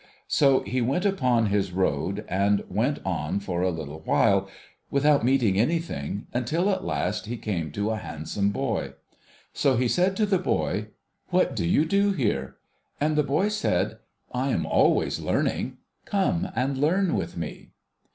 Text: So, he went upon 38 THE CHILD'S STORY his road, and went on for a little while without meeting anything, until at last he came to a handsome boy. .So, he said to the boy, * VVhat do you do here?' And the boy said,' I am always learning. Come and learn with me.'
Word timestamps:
So, 0.27 0.61
he 0.61 0.81
went 0.81 1.05
upon 1.05 1.43
38 1.43 1.43
THE 1.43 1.43
CHILD'S 1.43 1.43
STORY 1.43 1.57
his 1.57 1.71
road, 1.99 2.25
and 2.27 2.63
went 2.69 2.97
on 3.05 3.39
for 3.39 3.61
a 3.61 3.69
little 3.69 3.99
while 3.99 4.49
without 4.89 5.23
meeting 5.23 5.59
anything, 5.59 6.25
until 6.33 6.71
at 6.71 6.83
last 6.83 7.27
he 7.27 7.37
came 7.37 7.71
to 7.73 7.91
a 7.91 7.97
handsome 7.97 8.49
boy. 8.49 8.93
.So, 9.53 9.77
he 9.77 9.87
said 9.87 10.17
to 10.17 10.25
the 10.25 10.39
boy, 10.39 10.87
* 11.09 11.31
VVhat 11.31 11.53
do 11.53 11.67
you 11.67 11.85
do 11.85 12.13
here?' 12.13 12.57
And 12.99 13.15
the 13.15 13.21
boy 13.21 13.49
said,' 13.49 13.99
I 14.31 14.49
am 14.49 14.65
always 14.65 15.19
learning. 15.19 15.77
Come 16.05 16.49
and 16.55 16.79
learn 16.79 17.13
with 17.13 17.37
me.' 17.37 17.69